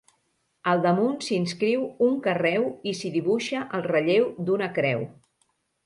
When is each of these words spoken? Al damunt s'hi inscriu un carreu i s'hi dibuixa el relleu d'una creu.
Al 0.71 0.79
damunt 0.85 1.13
s'hi 1.25 1.37
inscriu 1.41 1.85
un 2.07 2.17
carreu 2.29 2.67
i 2.93 2.97
s'hi 3.03 3.15
dibuixa 3.19 3.65
el 3.81 3.89
relleu 3.93 4.29
d'una 4.49 4.75
creu. 4.81 5.11